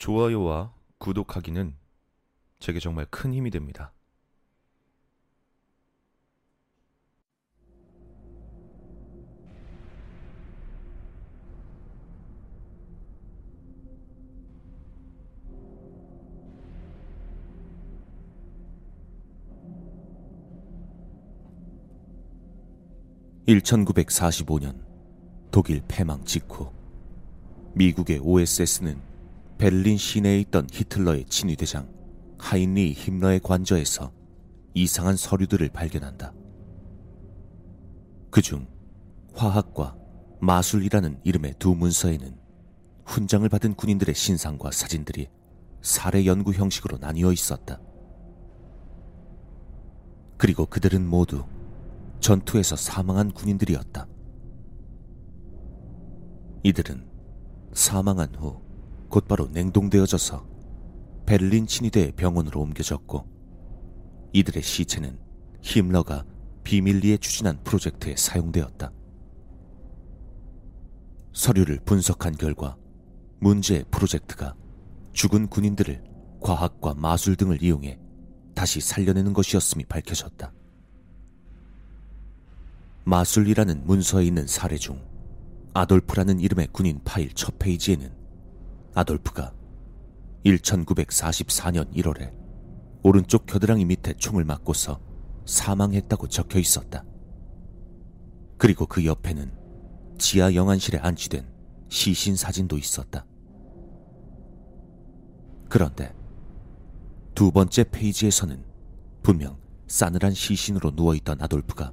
좋아요와 0.00 0.72
구독하기는 0.96 1.76
제게 2.58 2.80
정말 2.80 3.06
큰 3.10 3.34
힘이 3.34 3.50
됩니다. 3.50 3.92
(1945년) 23.46 24.82
독일 25.50 25.82
패망 25.86 26.24
직후 26.24 26.72
미국의 27.74 28.20
OSS는 28.20 29.09
베를린 29.60 29.98
시내에 29.98 30.40
있던 30.40 30.66
히틀러의 30.72 31.26
친위대장 31.26 31.86
하인리 32.38 32.94
힘러의 32.94 33.40
관저에서 33.40 34.10
이상한 34.72 35.18
서류들을 35.18 35.68
발견한다. 35.68 36.32
그중 38.30 38.66
화학과 39.34 39.98
마술이라는 40.40 41.20
이름의 41.24 41.56
두 41.58 41.74
문서에는 41.74 42.38
훈장을 43.04 43.46
받은 43.50 43.74
군인들의 43.74 44.14
신상과 44.14 44.70
사진들이 44.70 45.28
사례 45.82 46.24
연구 46.24 46.52
형식으로 46.52 46.96
나뉘어 46.96 47.30
있었다. 47.30 47.82
그리고 50.38 50.64
그들은 50.64 51.06
모두 51.06 51.44
전투에서 52.20 52.76
사망한 52.76 53.32
군인들이었다. 53.32 54.06
이들은 56.62 57.06
사망한 57.74 58.34
후 58.36 58.69
곧바로 59.10 59.48
냉동되어져서 59.48 60.48
베를린 61.26 61.66
친위대 61.66 62.12
병원으로 62.12 62.60
옮겨졌고 62.60 63.26
이들의 64.32 64.62
시체는 64.62 65.18
힘러가 65.60 66.24
비밀리에 66.64 67.18
추진한 67.18 67.62
프로젝트에 67.62 68.14
사용되었다. 68.16 68.92
서류를 71.32 71.80
분석한 71.84 72.36
결과 72.36 72.76
문제의 73.40 73.84
프로젝트가 73.90 74.54
죽은 75.12 75.48
군인들을 75.48 76.04
과학과 76.40 76.94
마술 76.94 77.36
등을 77.36 77.62
이용해 77.62 77.98
다시 78.54 78.80
살려내는 78.80 79.32
것이었음이 79.32 79.84
밝혀졌다. 79.84 80.52
마술이라는 83.04 83.86
문서에 83.86 84.24
있는 84.24 84.46
사례 84.46 84.76
중 84.76 85.02
아돌프라는 85.74 86.40
이름의 86.40 86.68
군인 86.72 87.00
파일 87.04 87.32
첫 87.34 87.58
페이지에는 87.58 88.19
아돌프가 88.94 89.52
1944년 90.44 91.92
1월에 91.94 92.32
오른쪽 93.02 93.46
겨드랑이 93.46 93.84
밑에 93.84 94.14
총을 94.14 94.44
맞고서 94.44 95.00
사망했다고 95.46 96.28
적혀 96.28 96.58
있었다. 96.58 97.04
그리고 98.58 98.86
그 98.86 99.04
옆에는 99.04 99.52
지하 100.18 100.54
영안실에 100.54 100.98
안치된 100.98 101.48
시신 101.88 102.36
사진도 102.36 102.76
있었다. 102.76 103.24
그런데 105.68 106.14
두 107.34 107.50
번째 107.52 107.84
페이지에서는 107.84 108.64
분명 109.22 109.58
싸늘한 109.86 110.34
시신으로 110.34 110.90
누워있던 110.90 111.40
아돌프가 111.40 111.92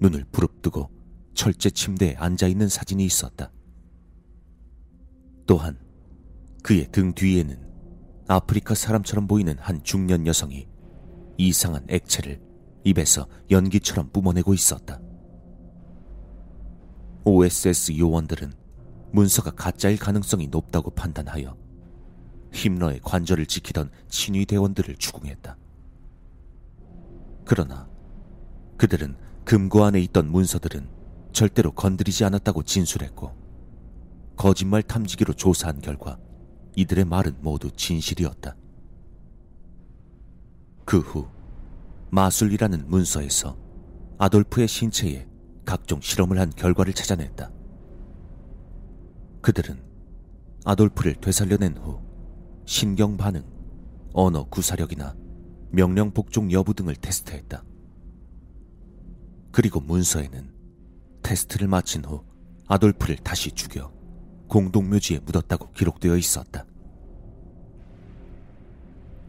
눈을 0.00 0.24
부릅뜨고 0.32 0.90
철제 1.34 1.70
침대에 1.70 2.14
앉아있는 2.16 2.68
사진이 2.68 3.04
있었다. 3.04 3.52
또한 5.46 5.78
그의 6.62 6.86
등 6.92 7.12
뒤에는 7.12 7.58
아프리카 8.28 8.74
사람처럼 8.74 9.26
보이는 9.26 9.56
한 9.58 9.82
중년 9.82 10.26
여성이 10.26 10.68
이상한 11.36 11.84
액체를 11.88 12.40
입에서 12.84 13.26
연기처럼 13.50 14.10
뿜어내고 14.10 14.54
있었다. 14.54 15.00
OSS 17.24 17.98
요원들은 17.98 18.52
문서가 19.12 19.50
가짜일 19.50 19.98
가능성이 19.98 20.48
높다고 20.48 20.90
판단하여 20.90 21.56
힘러의 22.52 23.00
관절을 23.02 23.46
지키던 23.46 23.90
친위 24.08 24.46
대원들을 24.46 24.96
추궁했다. 24.96 25.56
그러나 27.44 27.88
그들은 28.76 29.16
금고 29.44 29.84
안에 29.84 30.00
있던 30.00 30.30
문서들은 30.30 30.88
절대로 31.32 31.72
건드리지 31.72 32.24
않았다고 32.24 32.62
진술했고 32.62 33.32
거짓말 34.36 34.82
탐지기로 34.82 35.34
조사한 35.34 35.80
결과 35.80 36.18
이들의 36.76 37.04
말은 37.04 37.36
모두 37.40 37.70
진실이었다. 37.70 38.56
그 40.84 40.98
후 40.98 41.26
마술이라는 42.10 42.88
문서에서 42.88 43.56
아돌프의 44.18 44.68
신체에 44.68 45.26
각종 45.64 46.00
실험을 46.00 46.38
한 46.38 46.50
결과를 46.50 46.92
찾아냈다. 46.92 47.50
그들은 49.40 49.82
아돌프를 50.64 51.14
되살려낸 51.14 51.76
후 51.78 52.00
신경 52.66 53.16
반응, 53.16 53.42
언어 54.12 54.44
구사력이나 54.44 55.16
명령 55.70 56.12
복종 56.12 56.52
여부 56.52 56.74
등을 56.74 56.94
테스트했다. 56.96 57.64
그리고 59.50 59.80
문서에는 59.80 60.52
테스트를 61.22 61.66
마친 61.66 62.04
후 62.04 62.22
아돌프를 62.68 63.16
다시 63.16 63.50
죽여 63.52 63.90
공동묘지에 64.52 65.20
묻었다고 65.20 65.70
기록되어 65.70 66.14
있었다. 66.14 66.66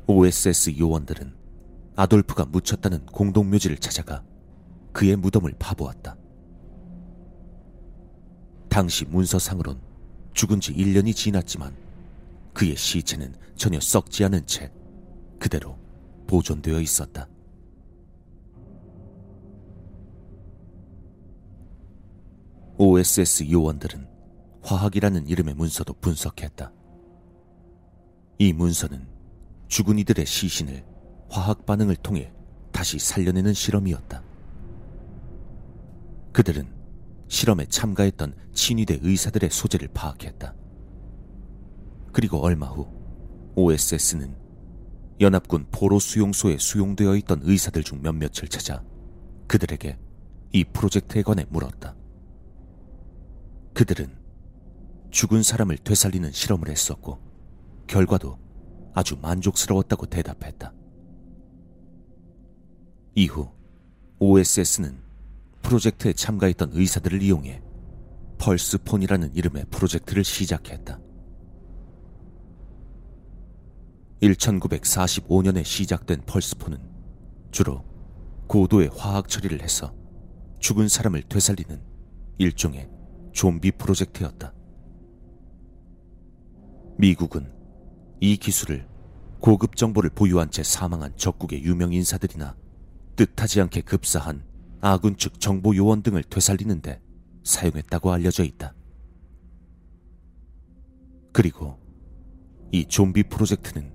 OSS 0.05 0.77
요원들은 0.77 1.33
아돌프가 1.95 2.43
묻혔다는 2.43 3.05
공동묘지를 3.05 3.77
찾아가 3.77 4.21
그의 4.91 5.15
무덤을 5.15 5.53
파보았다. 5.57 6.17
당시 8.67 9.05
문서상으론 9.05 9.79
죽은 10.33 10.59
지 10.59 10.73
1년이 10.73 11.15
지났지만 11.15 11.73
그의 12.53 12.75
시체는 12.75 13.33
전혀 13.55 13.79
썩지 13.79 14.25
않은 14.25 14.45
채 14.45 14.73
그대로 15.39 15.79
보존되어 16.27 16.81
있었다. 16.81 17.29
OSS 22.77 23.49
요원들은 23.49 24.12
화학이라는 24.63 25.27
이름의 25.27 25.55
문서도 25.55 25.93
분석했다. 25.95 26.71
이 28.39 28.53
문서는 28.53 29.07
죽은 29.67 29.99
이들의 29.99 30.25
시신을 30.25 30.85
화학 31.29 31.65
반응을 31.65 31.97
통해 31.97 32.31
다시 32.71 32.97
살려내는 32.97 33.53
실험이었다. 33.53 34.23
그들은 36.31 36.67
실험에 37.27 37.65
참가했던 37.65 38.35
친위대 38.53 38.99
의사들의 39.01 39.49
소재를 39.49 39.89
파악했다. 39.93 40.55
그리고 42.11 42.39
얼마 42.39 42.67
후 42.67 42.87
OSS는 43.55 44.35
연합군 45.19 45.67
포로 45.71 45.99
수용소에 45.99 46.57
수용되어 46.57 47.15
있던 47.17 47.41
의사들 47.43 47.83
중 47.83 48.01
몇몇을 48.01 48.47
찾아 48.49 48.83
그들에게 49.47 49.97
이 50.53 50.63
프로젝트에 50.63 51.21
관해 51.21 51.45
물었다. 51.49 51.95
그들은 53.73 54.22
죽은 55.13 55.43
사람을 55.43 55.77
되살리는 55.77 56.31
실험을 56.31 56.69
했었고 56.69 57.19
결과도 57.85 58.39
아주 58.95 59.15
만족스러웠다고 59.21 60.07
대답했다. 60.07 60.73
이후 63.13 63.51
OSS는 64.17 64.97
프로젝트에 65.61 66.13
참가했던 66.13 66.71
의사들을 66.73 67.21
이용해 67.21 67.61
펄스폰이라는 68.39 69.35
이름의 69.35 69.65
프로젝트를 69.69 70.23
시작했다. 70.23 70.99
1945년에 74.19 75.63
시작된 75.63 76.23
펄스폰은 76.25 76.79
주로 77.51 77.85
고도의 78.47 78.89
화학 78.97 79.29
처리를 79.29 79.61
해서 79.61 79.93
죽은 80.59 80.87
사람을 80.87 81.21
되살리는 81.29 81.79
일종의 82.39 82.89
좀비 83.31 83.73
프로젝트였다. 83.73 84.53
미국은 86.97 87.51
이 88.19 88.37
기술을 88.37 88.87
고급 89.39 89.75
정보를 89.75 90.09
보유한 90.09 90.49
채 90.51 90.63
사망한 90.63 91.17
적국의 91.17 91.63
유명 91.63 91.91
인사들이나 91.91 92.55
뜻하지 93.15 93.61
않게 93.61 93.81
급사한 93.81 94.43
아군 94.79 95.17
측 95.17 95.39
정보 95.39 95.75
요원 95.75 96.01
등을 96.01 96.23
되살리는데 96.23 97.01
사용했다고 97.43 98.11
알려져 98.11 98.43
있다. 98.43 98.73
그리고 101.31 101.79
이 102.71 102.85
좀비 102.85 103.23
프로젝트는 103.23 103.91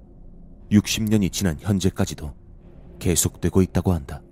60년이 0.71 1.33
지난 1.33 1.59
현재까지도 1.59 2.35
계속되고 2.99 3.63
있다고 3.63 3.93
한다. 3.93 4.23